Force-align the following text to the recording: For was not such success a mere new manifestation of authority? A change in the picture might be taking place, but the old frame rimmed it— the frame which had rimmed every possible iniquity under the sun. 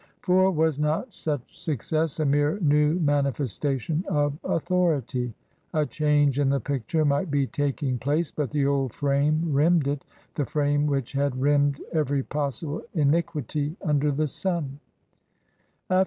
For 0.23 0.49
was 0.49 0.79
not 0.79 1.13
such 1.13 1.59
success 1.61 2.19
a 2.19 2.25
mere 2.25 2.59
new 2.59 2.95
manifestation 2.95 4.03
of 4.09 4.35
authority? 4.43 5.35
A 5.75 5.85
change 5.85 6.39
in 6.39 6.49
the 6.49 6.59
picture 6.59 7.05
might 7.05 7.29
be 7.29 7.45
taking 7.45 7.99
place, 7.99 8.31
but 8.31 8.49
the 8.49 8.65
old 8.65 8.95
frame 8.95 9.43
rimmed 9.53 9.87
it— 9.87 10.03
the 10.37 10.45
frame 10.47 10.87
which 10.87 11.11
had 11.13 11.39
rimmed 11.39 11.81
every 11.93 12.23
possible 12.23 12.81
iniquity 12.95 13.75
under 13.83 14.11
the 14.11 14.25
sun. 14.25 14.79